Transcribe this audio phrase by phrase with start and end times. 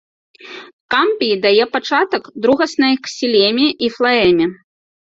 [0.93, 4.45] Камбій дае пачатак другаснай ксілеме і флаэме.